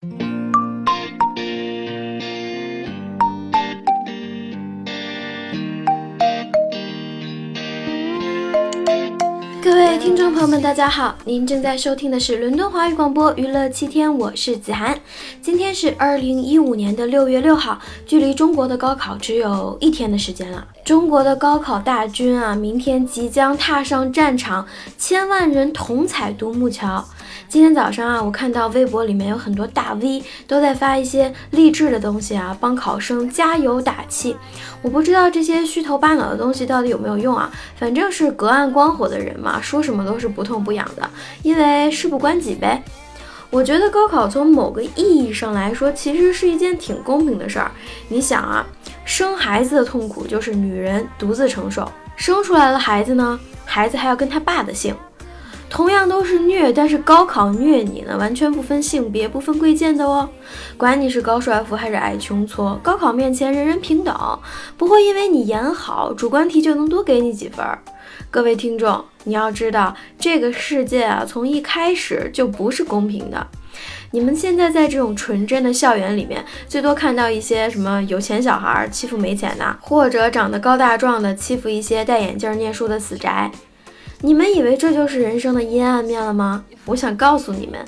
[0.00, 0.06] 各
[9.74, 14.96] 位听众朋友们，大家好，您正在收听的是伦敦华语广播娱乐七天，我是子涵。
[15.42, 20.64] 今天是二零一五年的六月六号，距离中国的高考只有一天的时间了。
[20.84, 24.64] 中国的高考大军啊，明天即将踏上战场，
[24.96, 27.04] 千万人同踩独木桥。
[27.48, 34.36] 今天早上啊，我看到微博里面有很多大 V 都在发一些励志的东西啊，帮考生加油打气。
[34.82, 41.08] 我不知道这些虚头巴脑的东西到底有没有用啊，反正是隔岸观火的人嘛，说什么都是不痛不痒的，
[41.42, 42.82] 因为事不关己呗。
[43.48, 47.70] 我觉得高考从某个意义上来说，其实是一件挺公平的事儿。
[48.08, 48.66] 你想啊，
[49.06, 54.94] 生孩子的痛苦就是女人独自承受，生出来了孩子呢，孩子还要跟他爸的姓。
[55.70, 60.28] 同样都是虐，但是高考虐你呢，完全不分性别、不分贵贱的哦。
[60.76, 64.40] 管你是高帅富还是矮穷矬，高考面前人人平等，
[64.76, 67.64] 不会因为你演好，主观题就能多给你几分。
[68.30, 73.46] 各位听众，你要知道，这个世界啊，从一开始就不是公平的。
[74.10, 83.50] 你们现在在这种纯真的校园里面，最多看到一些什么有钱小孩欺负没钱的，或者长得高大壮的欺负一些戴眼镜念书的死宅。
[84.20, 86.64] 你们以为这就是人生的阴暗面了吗？
[86.86, 87.78] 我想告诉你们，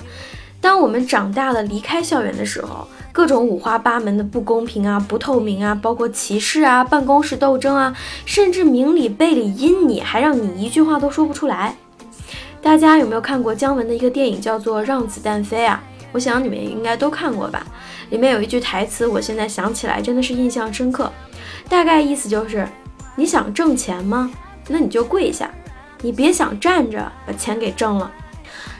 [0.61, 7.93] 当我们长大了离开校园的时候，各种五花八门的不公平啊、不透明啊，包括歧视啊、办公室斗争啊，
[8.25, 11.75] 甚至明里背里阴你，还让你一句话都说不出来。
[12.61, 15.83] 大家有没有看过姜文的一个电影叫做《让子弹飞》啊？
[16.13, 17.65] 我想你们应该都看过吧。
[18.09, 21.11] 里面有一句台词，我现在想起来真的是印象深刻，
[21.67, 22.65] 大概意思就是：
[23.15, 24.31] 你想挣钱吗？
[24.69, 25.51] 那你就跪下。
[26.01, 28.11] 你别想站着把钱给挣了。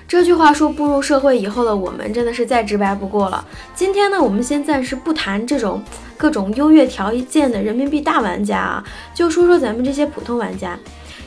[0.08, 3.46] 这句话说步入社会以后的我们真的是再直白不过了。
[3.74, 5.82] 今天呢，我们先暂时不谈这种
[6.18, 10.78] 各种优越条件的人民币大玩家啊，就说说咱们这些普通玩家。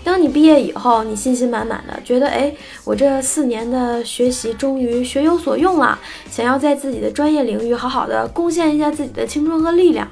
[0.03, 2.55] 当你毕业以后，你信心满满的，觉得哎，
[2.85, 5.99] 我这四年的学习终于学有所用了，
[6.31, 10.07] 想要在自己的专业领域好好的贡献一下自己的青春和力量。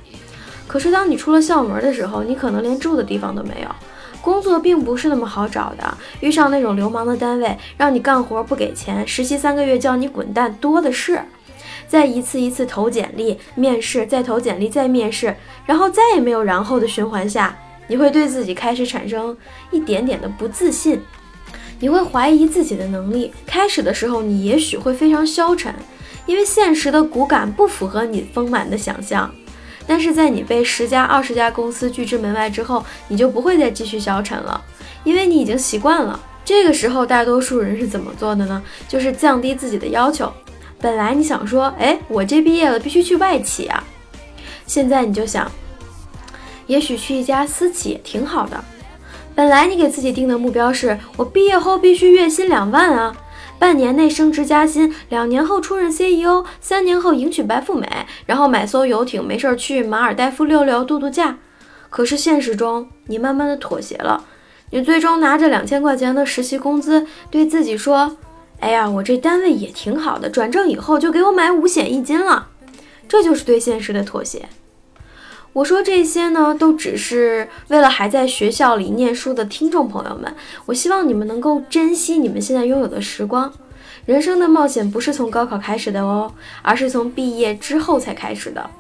[0.67, 3.69] 可是当你出了校门的时候，你可能连住的地方都没有。
[4.23, 11.21] 工作并不是那么好找的，遇上那种流氓的单位，让你干活不给钱，实习三个月叫你滚蛋多的是。
[11.89, 17.55] 在一次一次投简历、面试，再投简历、再面试，然后再也没有然后的循环下，
[17.89, 19.37] 你会对自己开始产生
[19.71, 21.03] 一点点的不自信，
[21.81, 23.31] 你会怀疑自己的能力。
[23.45, 25.75] 开始的时候，你也许会非常消沉，
[26.25, 29.31] 因为现实的骨感不符合你丰满的想象。
[29.87, 34.61] 但是在你被十家、二十家公司拒之门外之后，你就不会再继续消沉了，
[35.05, 36.19] 因为你已经习惯了。
[36.45, 38.63] 这个时候，大多数人是怎么做的呢？
[38.89, 40.33] 就是降低自己的要求。
[40.81, 43.85] 本来你想说，哎，我这毕业了必须去外企啊，
[44.67, 45.51] 现在你就想，
[46.67, 48.65] 也许去一家私企也挺好的。
[49.35, 53.17] 本来你给自己定的目标是我毕业后必须月薪两万啊。
[53.63, 57.89] 半年内升职加薪，两年后出任 CEO，三年后迎娶白富美，
[58.27, 61.39] 然后买艘游艇，没事儿去马尔代夫溜溜度度假。
[61.89, 64.25] 可是现实中，你慢慢的妥协了，
[64.71, 68.17] 你最终拿着两千块钱的实习工资，对自己说
[68.59, 72.49] ：“哎呀，我这单位也挺好的，转正以后就给我买五险一金了。”
[73.07, 74.49] 这就是对现实的妥协。
[75.55, 80.35] 我说这些呢，都只是为了还在学校里念书的听众朋友们。
[80.65, 83.53] 我希望你们能够珍惜你们现在拥有的时光。
[84.07, 88.71] 人生的冒险不是从高考开始的哦，而是从毕业之后才开始的。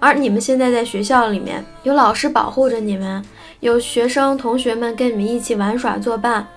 [0.00, 3.24] 而你们现在在学校里面，有老师保护着你们，
[3.60, 6.48] 有学生同学们跟你们一起玩耍作伴，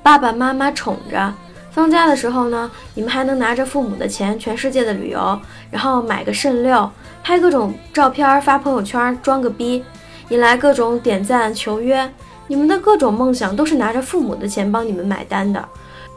[0.00, 1.34] 爸爸妈妈宠着。
[1.72, 5.40] 放假的时候呢，你们还能拿着父母的钱，全世界的旅游，
[5.72, 6.88] 然后买个肾六。
[7.28, 9.84] 拍各种照片发朋友圈装个逼，
[10.30, 12.10] 引来各种点赞求约。
[12.46, 15.62] 你们的各种梦想都是拿着父母的钱帮你们买单的。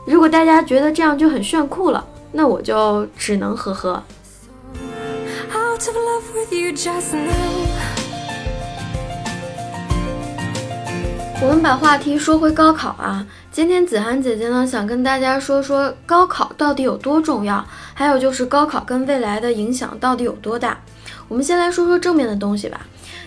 [0.06, 2.02] 如果大家觉得这样就很炫酷了，
[2.32, 4.02] 那我就只能呵呵。
[11.44, 20.80] 我们把话题说回高考啊，今天子涵姐姐呢想跟大家说说高考到底有多重要，还有就是高考跟未来的影响到底有多大。
[21.32, 22.86] 我们先来说说正面的东西吧。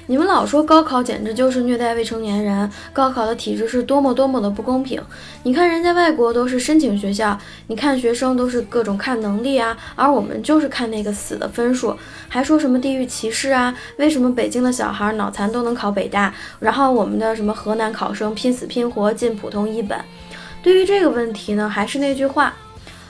[0.09, 5.03] 你们老说高考简直就是虐待未成年人，高考的体制是多么多么的不公平。
[5.45, 11.97] 你看人家外国都是申请学校，你看学生都是各种看能力啊，而我们就是看那个死的分数，
[12.29, 13.75] 还说什么地域歧视啊？
[13.97, 19.99] 为什么北京的小孩脑残都能考北大，然后我们的什么河南考生拼死拼活进普通一本？
[20.63, 22.53] 对于这个问题呢，还是那句话，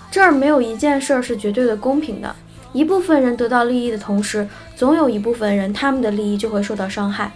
[0.08, 2.36] 这儿没有一件事儿是绝对的公平的。
[2.74, 7.32] 一部分人得到利益的同时，总有一部分人他们的利益就会受到伤害。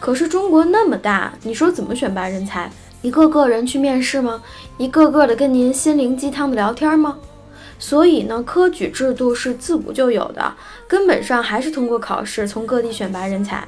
[0.00, 2.70] 可是中国那么大，你说怎么选拔人才？
[3.00, 4.42] 一个个人去面试吗？
[4.76, 7.16] 一个个的跟您心灵鸡汤的聊天吗？
[7.78, 10.54] 所以呢，科举制度是自古就有的，
[10.88, 13.66] 根本上还是通过考试从各地选拔人才。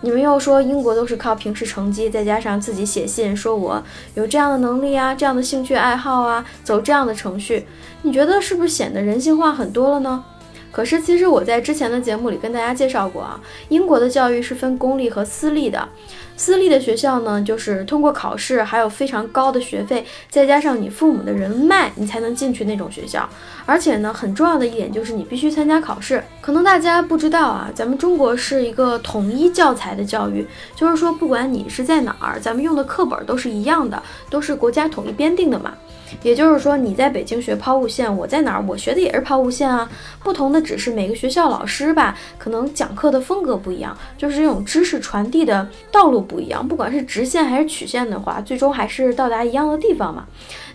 [0.00, 3.82] 你们又说英国都是靠平时成绩，再加上自己写信说我
[4.14, 7.66] 有这样的能力啊，这样的兴趣爱好啊，走这样的程序，
[8.02, 10.24] 你觉得是不是显得人性化很多了呢？
[10.70, 15.88] 可是其实我在之前的节目里跟大家介绍过啊，英国的教育是分公立和私立的。
[16.36, 23.28] 私立的学校呢，就是通过考试，还有非常高的学费，再加上你父母的人脉，你才能进去那种学校。
[23.66, 26.22] 而且呢，很重要的一点就是你必须参加考试。
[26.40, 34.00] 可能大家不知道啊，咱们中国是一个统一教材的教育，就是说不管你是在哪儿，咱们用的课本都是一样的，
[34.30, 35.74] 都是国家统一编定的嘛。
[36.22, 38.64] 也就是说，你在北京学抛物线，我在哪儿？
[38.66, 39.88] 我学的也是抛物线啊。
[40.22, 46.66] 不同的只是每个学校老师吧，可能讲课的风格不一样，就是这种知识传递的道路不一样。
[46.66, 50.26] 不管是直线还是曲线的话，最终还是到达一样的地方嘛。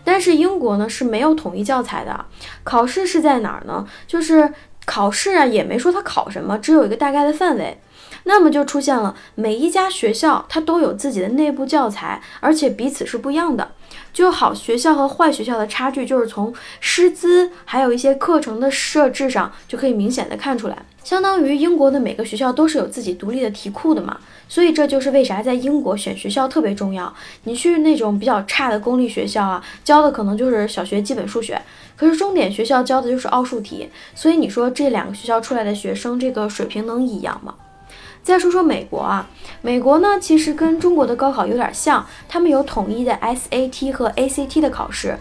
[0.03, 2.25] 但是英国呢是没有统一教材的，
[2.63, 3.87] 考试是在哪儿呢？
[4.05, 4.51] 就是
[4.85, 7.77] 考试啊，也没说他考什么，只有一个大概的范围。
[8.25, 13.71] 那么就出现了，每一家学校它都有自己的内部教材，而且彼此是不一样的。
[14.13, 20.77] 就好学校和坏学校的差距，就是从师资还有一些课程的设置上就可以明显的看出来。
[21.03, 27.13] 相当于英国的每个学校都是有自己独立的题库的嘛，所以这就是为啥在英国选学校特别重要。
[27.43, 31.61] 你去那种比较差的公立学校啊，教的可能就是小学基本数学，
[31.95, 37.55] 可是重点学校教的就是奥数题，所以你说这两个学校出来的学生这个水平能一样吗？
[38.23, 39.27] 再说说美国啊，
[39.61, 45.17] 美国呢其实跟中国的高考有点像，他们有统一的 SAT 和 ACT 的考试。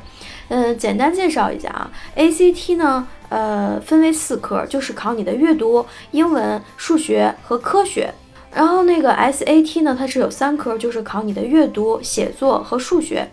[0.49, 8.13] 嗯，简单介绍一下啊，ACT 呢，呃，分为四科，就是考你的阅读、英文、数学和科学。
[8.55, 13.27] 然后那个 SAT 呢，它是有三科，就是考你的阅读、写作和数学。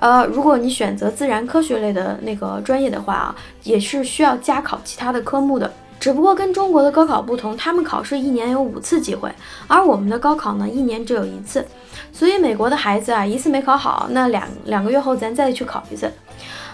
[0.00, 5.70] 呃，如果你选择自然科学类的那个专业的话啊，也是需要加考其他的科目的。
[6.00, 9.30] 只不过跟中国的高考不同，他们考试一年有五次机会，
[9.68, 11.62] 而我们的高考呢，一年只有一次。
[12.10, 16.08] 所以美国的孩子啊，一次没考好，那两两个月后咱再去考一次；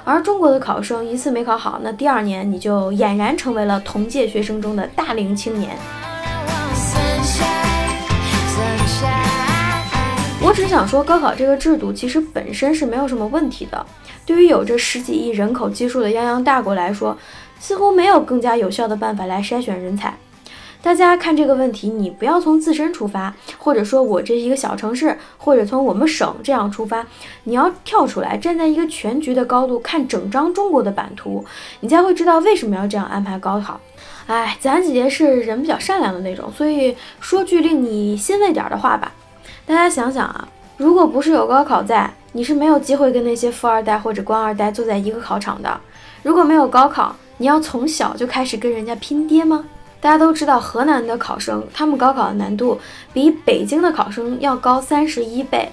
[0.04, 5.76] 而中国的考生一次没考好，那第二年你就俨然成为了同届学生中的大龄青年。
[10.56, 13.84] 只想说，高考这个制度其实本身是没有什么问题的。
[14.24, 17.14] 对于有着十几亿人口基数的泱泱大国来说，
[17.60, 20.16] 似乎没有更加有效的办法来筛选人才。
[20.80, 27.06] 大家看这个问题，你不要从自身出发，或者说我这一个小城市，或者从我们省这样出发，
[27.44, 31.44] 你要跳出来，站在一个全局的高度看整张中国的版图，
[31.80, 33.78] 你才会知道为什么要这样安排高考。
[34.26, 39.12] 哎，子涵姐姐是人比较善良的那种，所以说句令你欣慰点的话吧。
[39.66, 40.46] 大家想想啊，
[40.76, 45.80] 如果不是有高考在，你是没有机会跟那些富二代或者官二代坐在一个考场的。
[46.22, 49.64] 如果没有高考，你要从小就开始跟人家拼爹吗？
[50.00, 52.78] 大家都知道，河南的考生他们高考的难度
[53.12, 55.68] 比北京的考生要高三十一倍。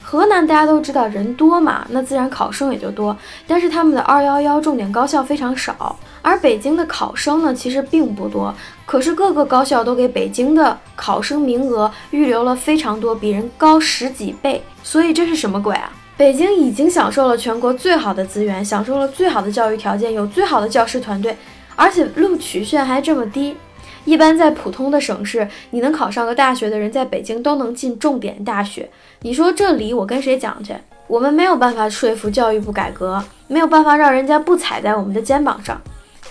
[0.00, 3.16] 河南大家都知道人多嘛，那自然考生也就多，
[3.48, 5.96] 但是他们的二幺幺重点高校非常少。
[6.22, 8.54] 而北京的考生呢，其实并不多，
[8.86, 14.62] 可是各个高校都给北京的考生名额预留了非常多，比人高十几倍。
[14.82, 15.90] 所以这是什么鬼啊？
[16.16, 21.36] 北京已经享受了全国最好的资源，享受了最好的教育条件，有最好的教师团队，
[21.74, 23.56] 而且录取线还这么低。
[24.04, 28.88] 一般在普通的省市，你能考上个大学的人，在北京都能进重点大学。
[29.22, 30.74] 你说这理我跟谁讲去？
[31.06, 35.80] 我们没有办法说服教育部改革，没有办法让人家不踩在我们的肩膀上。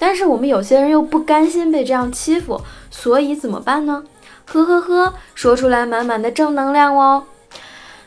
[0.06, 2.60] 但是我们有些人又不甘心被这样欺负，
[2.92, 4.04] 所以怎么办呢？
[4.44, 7.24] 呵呵呵，说出来满满的正能量哦。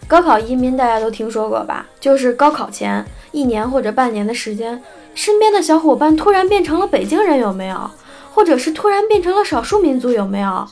[0.06, 1.86] 高考移民大家都听说过吧？
[1.98, 4.82] 就是高考前一年或者半年的时间，
[5.14, 7.90] 身边的小伙伴突然变成了北京人，有没有？
[8.34, 10.68] 或者是突然变成了少数民族，有没有？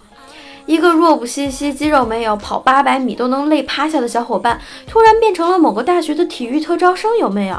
[0.67, 7.57] 一个弱不兮兮、肌肉没有、跑八百米都能累趴下的小伙伴，突然变成了某个大学的体育特招生，有没有？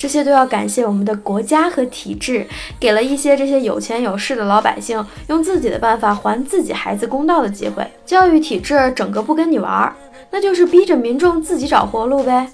[0.00, 2.46] 这些都要感谢我们的国家和体制，
[2.80, 7.86] 给了一些这些有钱有势的老百姓用自己的办法还自己孩子公道的机会。
[8.06, 9.94] 教育体制整个不跟你玩儿。
[10.30, 12.48] 那就是逼着民众自己找活路呗。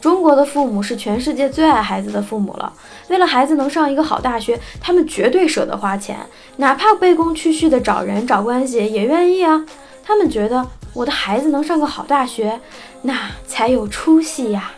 [0.00, 2.72] 中国的父母是全世界最爱孩子的父母了，
[3.08, 6.18] 为了孩子能上一个好大学，他们绝对舍得花钱，
[6.58, 9.64] 哪怕卑躬屈膝的找人找关系也愿意啊。
[10.04, 12.60] 他们觉得我的孩子能上个好大学，
[13.02, 14.70] 那才有出息呀。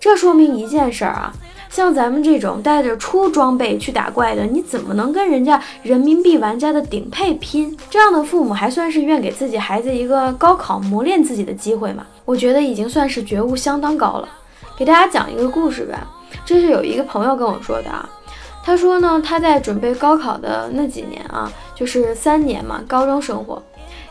[0.00, 1.30] 这说明一件事儿啊，
[1.68, 7.76] 像咱们这种带着初装备去打怪的，你怎么能跟人家人民币玩家的顶配拼？
[7.90, 12.06] 这样的父母还算是愿给自己孩子一个高考磨练自己的机会吗？
[12.24, 14.28] 我觉得已经算是觉悟相当高了。
[14.74, 16.08] 给大家讲一个故事吧，
[16.46, 18.08] 这是有一个朋友跟我说的啊。
[18.64, 23.62] 他说呢，他在准备高考的那几年啊，就是三年嘛，高中生活，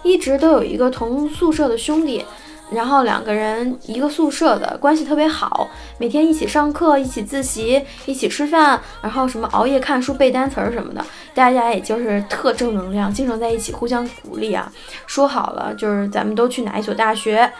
[0.04, 2.24] 一直都有一个同宿舍的兄弟，
[2.72, 14.72] 然后两个人一个宿舍的关系特别好，每天一起上课，一起自习，一起吃饭，然后什么熬夜看书背单词儿什么的，大家也就是特正能量，经常在一起互相鼓励啊。
[15.08, 17.52] 说好了，就是咱们都去哪一所大学。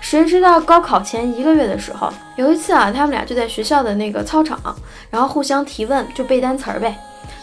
[0.00, 4.58] 谁知道高考前一个月的时候，有一次啊，他们俩就在学校的那个操场，
[5.10, 6.96] 然后互相提问，就背单词儿呗。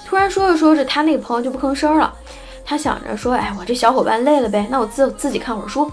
[0.06, 2.14] 突然说着说着，他那个朋友就不吭声了。
[2.64, 5.92] 他想着说，哎，我这小伙伴累了呗，那我自自己看会儿书。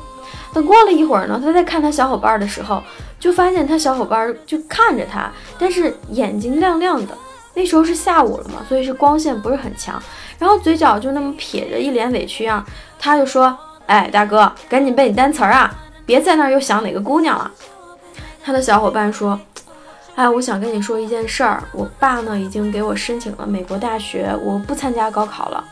[0.53, 2.83] 等过了一会儿呢，他在看他小伙伴的时候，
[3.19, 7.17] 就发现他小伙伴就看着他，但是眼睛亮亮的。
[7.55, 10.01] 那时候是下午了嘛，所以是光线不是很强，
[10.39, 12.65] 然后嘴角就那么撇着，一脸委屈样。
[12.99, 15.75] 他就说，哎，大哥，赶紧背你单词儿啊！
[16.07, 17.51] 别在那儿又想哪个姑娘了。
[18.43, 19.39] 他的小伙伴说
[20.15, 25.65] ：“哎，我想跟你说一件事儿，我爸呢已经给我申请了美国大学，我不参加高考了。”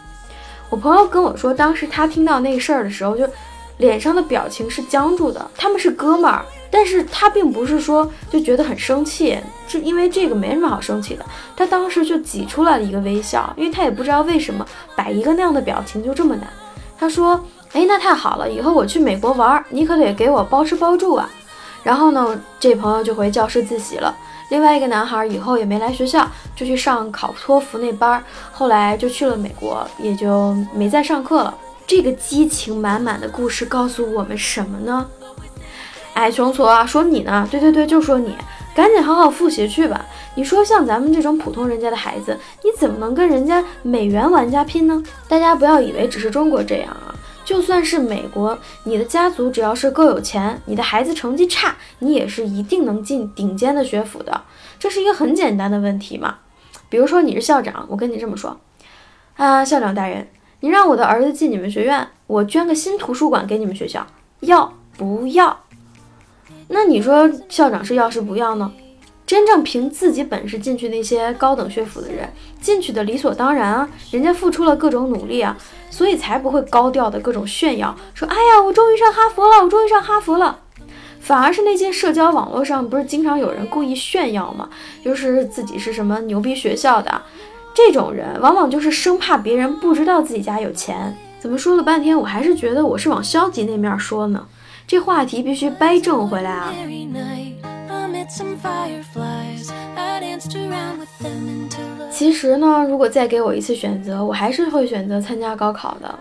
[0.70, 3.26] 我朋友跟我说，当时他听到那事儿的时候，就
[3.78, 5.50] 脸上的表情是僵住的。
[5.56, 11.24] 他们是哥们儿，但是他并不是说就觉得很生气，是因为这个没什么好生气的。
[11.56, 16.46] 他当时就挤出来了一个微笑，因为他也不知道为什么摆一个那样的表情就这么难。
[16.98, 17.42] 他说。
[17.74, 21.28] 哎，那太好了，以后我去美国玩，你可得给我包吃包住啊。
[21.82, 24.16] 然后呢，这朋友就回教室自习了。
[24.48, 31.54] 另外一个男孩以后也没来学校，就去上考托福那班，后来就去了美国，也就没再上课了。
[31.88, 35.08] 这个激情满满的故事告诉我们什么呢？
[36.12, 37.48] 哎，穷矬啊，说你呢？
[37.50, 38.36] 对对对，就说你，
[38.74, 40.04] 赶紧好好复习去吧。
[40.34, 45.02] 你说像咱们这种普通人家的孩子，你怎么能跟人家美元玩家拼呢？
[45.26, 47.14] 大家不要以为只是中国这样啊。
[47.42, 54.42] 就算是美国，你的家族只要是够有钱，你的孩子成绩差，你也是一定能进顶尖的学府的。
[54.78, 56.40] 这是一个很简单的问题嘛。
[56.90, 58.60] 比如说你是校长，我跟你这么说，
[59.36, 60.28] 啊，校长大人，
[60.60, 64.06] 你让我的儿子进你们学院，我捐个新图书馆给你们学校，
[64.40, 65.60] 要不要？
[66.68, 68.72] 那你说校长是要是不要呢？
[69.24, 75.56] 真正凭自己本事进去那些高等学府的人，进去的理所当然啊，人家付出了各种努力啊，
[75.90, 80.60] 所以才不会高调的各种炫耀，说哎呀，我终于上哈佛了，我终于上哈佛了。
[81.20, 84.70] 反而是那些社交网络上不是经常有人故意炫耀吗？
[85.04, 87.20] 就是自己是什么牛逼学校的，
[87.78, 91.16] 这种人往往就是生怕别人不知道自己家有钱。
[91.38, 94.44] 怎么说了半天，我还是觉得我是往消极那面说呢？
[94.84, 96.74] 这话题必须掰正回来啊。
[102.10, 106.18] 其实呢，如果再给我一次选择，我还是会选择参加高考的，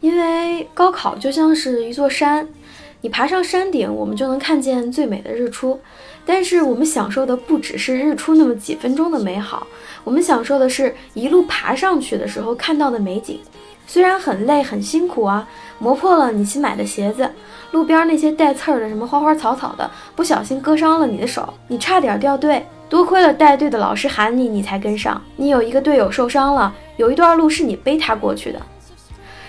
[0.00, 2.48] 因为高考就像是一座山，
[3.06, 5.80] 你爬上山顶，我们就能看见最美的日出。
[6.24, 9.64] 但是我们享受的不只是日出那么几分钟的美好，
[10.02, 13.38] 我们享受的是一路爬上去的时候看到的美景。
[13.86, 15.48] 虽然很累很辛苦啊，
[15.78, 17.30] 磨破了你新买的鞋子，
[17.70, 25.22] 路边那些带刺儿的什么花花草草的，不小心割伤了你的手，你差点掉队，多亏了带队的老师喊你，你才跟上。
[25.36, 28.60] 你有一个队友受伤了，有一段路是你背他过去的。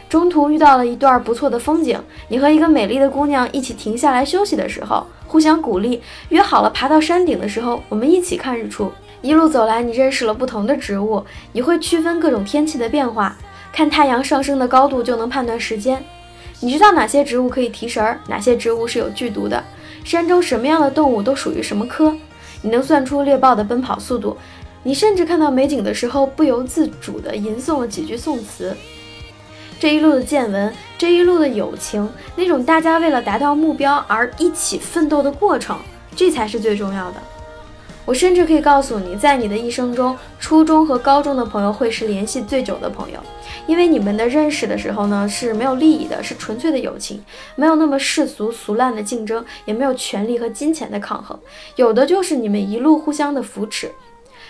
[0.10, 2.00] 中途遇到了一段不错的风景，
[2.30, 8.92] 你和一个美丽的姑娘一起停下来休息的时候，互相鼓励，约好了爬到山顶的时候，我们一起看日出。
[9.22, 13.36] 一路走来，你认识了不同的植物，你会区分各种天气的变化。
[13.74, 16.02] 看太阳上升的高度就能判断时间。
[16.62, 19.62] 你知道哪些植物可以提神儿，哪些植物是有剧毒的？
[20.04, 22.16] 山中什么样的动物都属于什么科？
[22.62, 24.38] 你能算出猎豹的奔跑速度。
[24.84, 28.74] 你甚至看到美景的时候不由自主地吟诵了几句宋词。
[29.80, 35.78] 这一路的见闻，这一路的友情，那种大家为了达到目标而一起奋斗的过程，
[36.16, 37.18] 这才是最重要的。
[38.04, 43.20] 我甚至可以告诉你，在你的一生中，初中和高中的朋友会是联系最久的朋友。
[43.68, 47.24] 因为你们的认识的时候呢是没有利益的，是纯粹的友情，
[47.56, 51.38] 没有那么世俗俗烂的竞争，也没有权力和金钱的抗衡，
[51.76, 53.92] 有的就是你们一路互相的扶持。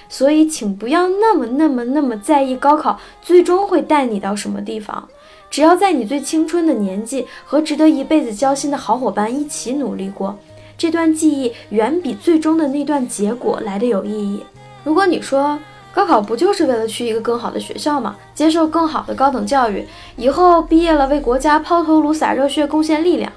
[0.07, 5.10] 所以，请不要那么那么那么在意高考最终会带你到什么地方，
[5.50, 10.38] 只要在你最青春的年纪和值得一辈子交心的好伙伴一起努力过，
[10.77, 14.44] 这段记忆远比最终的那段结果来的有意义。
[14.84, 15.60] 如果你说，
[15.94, 18.16] 高考不就是为了去一个更好的学校吗？
[18.36, 23.32] 接受更好的高等教育，以后毕业了为国家抛头颅洒热血贡献力量。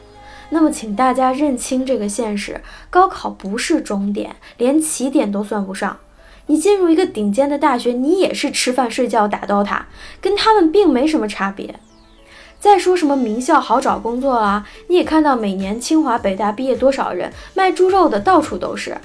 [0.50, 5.97] 那么，请大家认清这个现实：高考不是终点，连起点都算不上。
[6.47, 9.83] 你进入一个顶尖的大学，你也是吃饭睡觉打 DOTA，
[10.21, 11.76] 跟他们并没什么差别。
[12.61, 18.97] 再说什么名校好找工作啊，你也看到每年清华北大毕业多少人，卖猪肉的到处都是。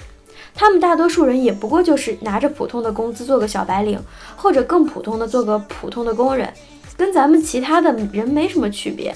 [0.54, 4.00] 他们大多数人也不过就是拿着普通的工资做个小白领，
[4.36, 6.54] 或者更普通的做个普通的工人，
[6.98, 9.16] 跟咱们其他的人没什么区别。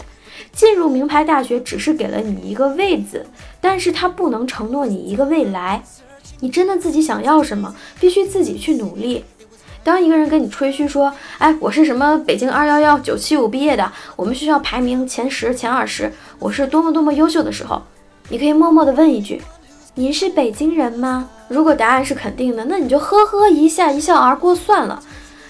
[0.53, 3.25] 进入名牌大学只是给了你一个位子，
[3.59, 5.83] 但是他不能承诺你一个未来。
[6.39, 9.25] 你真的自己想要什么，必须自己去努力。
[9.83, 17.81] 当一个人跟你吹嘘说：“哎，我是什么北京二幺幺九七五毕业的，我们学校排名前十、前二十，我是多么多么优秀的时候”，
[18.29, 19.41] 你可以默默地问一句
[19.95, 25.01] ：“您是北京人吗？”如果答案是肯定的，那你就呵呵一下，一笑而过算了，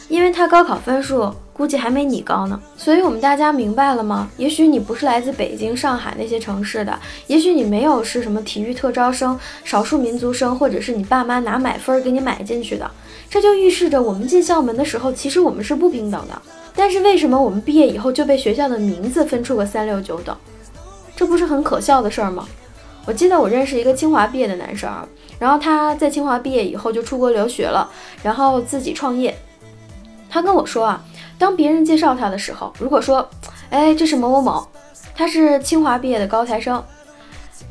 [0.08, 1.34] 因为他高考分数。
[1.52, 4.30] 估计还没你高呢，所以我们大家明白了吗？
[4.38, 12.90] 也许你不是来自北京、上海那些城市的，也许你没有是什么体育特招生、少数民族生，或者是你爸妈拿买分给你买进去的，
[13.30, 16.42] 这就预示着我们进校门的时候，其实我们是不平等的。
[16.76, 20.36] 但是为什么我们毕业以后就被学校的名字分出个三六九等？
[21.16, 22.48] 这不是很可笑的事儿吗？
[23.06, 24.90] 我记得我认识一个清华毕业的男生，
[25.38, 27.90] 然后他在清华毕业以后就出国留学了，
[28.24, 29.38] 然后自己创业。
[30.30, 31.04] 他跟我说啊。
[31.38, 33.26] 当别人介绍他的时候，如果说，
[33.70, 34.68] 哎，这是某某某，
[35.16, 36.84] 他是清华毕业的高材生，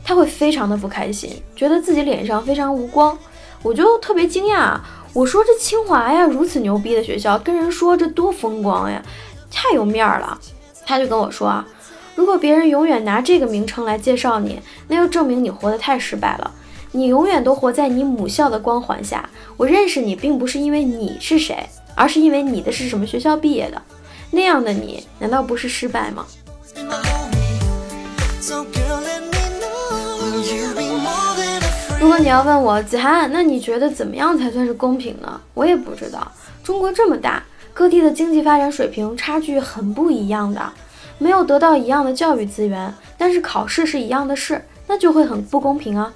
[0.02, 3.18] 他会非常的不开心，觉得自己脸上非常无光。
[3.62, 4.78] 我就特别惊讶，
[5.18, 9.02] 我说这清华呀，如此牛逼的学校，跟人说这多风光呀，
[9.50, 10.38] 太有面儿了。
[10.86, 11.66] 他就跟我说啊，
[12.14, 16.48] 如果别人永远拿这个名称来介绍你，那就证明你活得太失败了，
[16.92, 19.28] 你永远都活在你母校的光环下。
[19.56, 21.68] 我认识你，并不是因为你是谁。
[21.96, 23.82] 而是因为你的是什么学校毕业的，
[24.30, 26.24] 那样的你难道不是失败吗？
[32.00, 35.40] 如果你要问我子涵，那你觉得怎么样才算是公平呢？
[35.52, 36.30] 我也不知道。
[36.62, 37.42] 中国这么大，
[37.74, 40.72] 各地的经济发展水平差距很不一样的，
[41.18, 46.12] 没有得到一样的教育资源，但是考试是一样的事，那就会很不公平啊。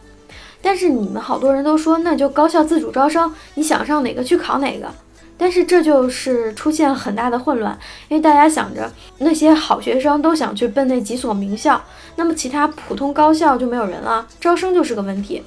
[0.63, 4.89] 但是你们好多人都说，那就高校自主招生，你想上哪个去考哪个。
[5.37, 7.77] 但是这就是出现很大的混乱，
[8.09, 11.83] 因为大家想着那些好学生都想去奔那几所名校，
[12.15, 15.43] 那么其他普通高校就没有人了，招生就是个问题。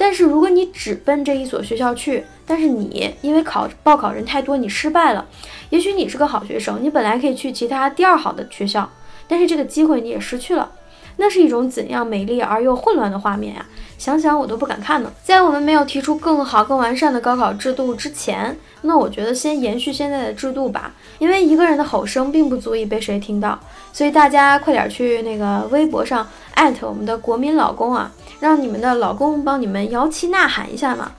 [0.00, 5.26] 但是如果你只奔这一所学校去，但是你因为考报考人太多，你失败了，
[5.68, 8.88] 也许你是个好学生，你本来可以去其他第二好的学校，
[9.28, 10.70] 但是这个机会你也失去了。
[11.16, 13.66] 那是一种怎样美丽而又混乱的画面呀！
[13.98, 15.12] 想想我都不敢看呢。
[15.22, 20.94] 在我们没有提出更好、更完善的高考制度之前，那我觉得先延续现在的制度吧。
[21.18, 23.60] 因为一个人的吼声并不足以被谁听到，
[23.92, 31.12] 所以大家快点去那个微博上艾特我们的国民老公啊，让你们的老公帮你们摇旗呐喊一下嘛！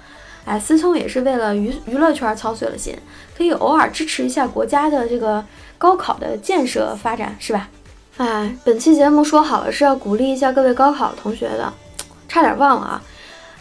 [0.43, 2.97] 哎，思聪也是为了娱娱乐圈操碎了心，
[3.37, 5.45] 可以偶尔支持一下国家的这个
[5.77, 7.69] 高考的建设发展，是吧？
[8.17, 11.71] 哎，本期节目说好了是要鼓励一下各位高考同学的，
[12.27, 13.01] 差点忘了啊！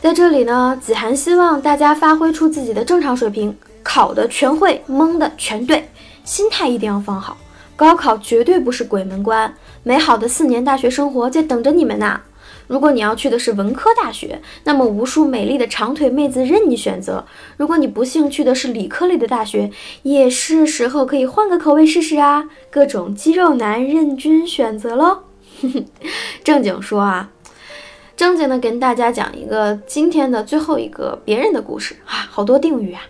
[0.00, 5.86] 在这里呢，子涵希望大家发挥出自己的正常水平，考的全会，蒙的全对，
[6.24, 7.36] 心态一定要放好。
[7.76, 12.20] 高考绝对不是鬼门关，美好的四年大学生活在等着你们呢。
[12.70, 17.24] 如果你要去的是文科大学，那么无数美丽的长腿妹子任你选择；
[17.56, 19.72] 如果你不幸去的是理科类的大学，
[20.04, 22.48] 也是时候可以换个口味试试啊！
[22.70, 25.24] 各种肌肉男任君选择喽。
[26.44, 27.30] 正经说啊，
[28.16, 33.02] 正经的跟大家讲一个今天的最后一个别人的故事啊，好多定语啊。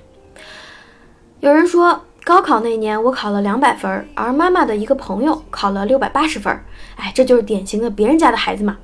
[1.41, 6.51] 有人说高考那年我考了两百分，而妈妈的一个朋友考了六百八十分，
[6.97, 8.79] 哎，这就是典型的别人家的孩子嘛。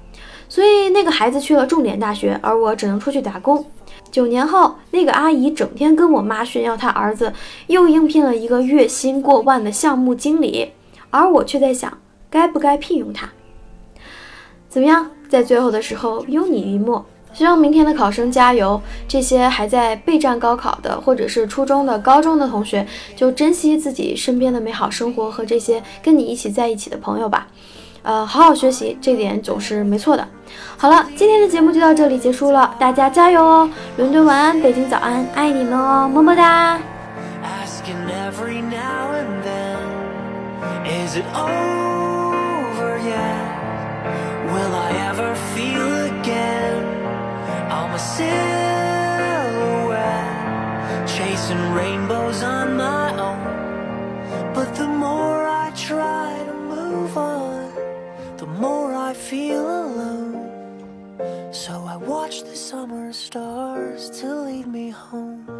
[0.49, 3.65] 所以那个孩子去了重点大学，而我只能出去打工。
[4.11, 7.33] 九年后，那个阿姨整天跟我妈炫耀她儿子
[7.67, 10.73] 又应聘了一个月薪过万的项目经理，
[11.11, 11.99] 而我却在想，
[12.31, 13.31] 该不该聘用他？
[14.69, 17.05] 怎么样，在最后的时候拥你一墨。
[17.33, 18.81] 希望明天的考生加油！
[19.07, 27.49] 这些还在备战高考的，或者是初中的、高中的同学，就珍惜自己身边的美好生活和这些跟你一起在一起的朋友吧。
[28.07, 30.27] 呃好好学习这点总是没错的
[30.79, 36.79] 好了今天的节目就到这里结束了大家加油哦伦敦晚安北京早安爱你们哦么么哒
[37.43, 39.77] asking every now and then
[40.87, 43.43] is it over yet
[44.53, 46.85] will i ever feel again
[47.69, 48.37] i'm a silhouette
[51.09, 53.43] chasing rainbows on my own
[54.55, 56.26] but the more i try
[59.17, 61.53] feel alone.
[61.53, 65.56] So I watch the summer stars to lead me home.